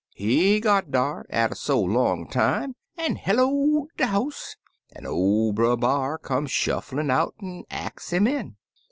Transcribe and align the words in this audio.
He 0.15 0.59
got 0.59 0.89
dar, 0.89 1.27
atter 1.29 1.53
so 1.53 1.79
long 1.79 2.25
a 2.25 2.31
time, 2.31 2.73
an' 2.97 3.17
hello'd 3.17 3.89
de 3.97 4.07
house, 4.07 4.55
an' 4.95 5.05
oF 5.05 5.53
Brer 5.53 5.77
B*ar 5.77 6.17
come 6.17 6.47
shufflin' 6.47 7.11
out 7.11 7.35
an' 7.39 7.65
ax 7.69 8.11
him 8.11 8.25
in. 8.25 8.55